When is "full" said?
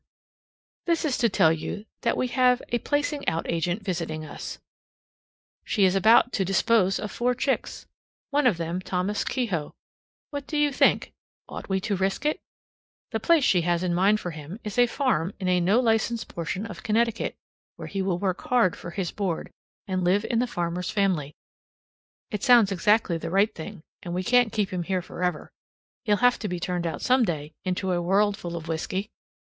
28.35-28.55